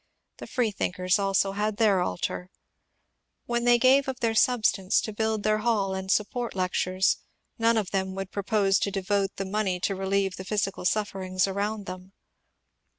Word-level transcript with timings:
The 0.37 0.47
freethinkers 0.47 1.19
also 1.19 1.51
had 1.51 1.77
their 1.77 2.01
altar. 2.01 2.49
When 3.45 3.65
they 3.65 3.77
gave 3.77 4.07
of 4.07 4.19
their 4.19 4.33
substance 4.33 4.99
to 5.01 5.13
build 5.13 5.43
their 5.43 5.59
haU 5.59 5.93
and 5.93 6.09
support 6.11 6.55
lectures, 6.55 7.17
none 7.59 7.77
of 7.77 7.91
them 7.91 8.15
woidd 8.15 8.31
propose 8.31 8.79
to 8.79 8.89
devote 8.89 9.35
the 9.35 9.45
money 9.45 9.79
to 9.81 9.93
relieve 9.93 10.37
the 10.37 10.43
physical 10.43 10.85
sufferings 10.85 11.45
around 11.45 11.85
them. 11.85 12.13